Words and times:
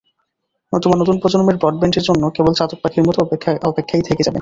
নতুবা 0.73 0.95
নতুন 0.97 1.15
প্রজন্মের 1.21 1.57
ব্রডব্যান্ডের 1.57 2.03
জন্য 2.03 2.23
কেবল 2.35 2.53
চাতক 2.53 2.79
পাখির 2.83 3.03
মতো 3.07 3.19
অপেক্ষা 3.21 3.51
অপেক্ষাই 3.63 4.03
থেকে 4.07 4.21
যাবে। 4.23 4.39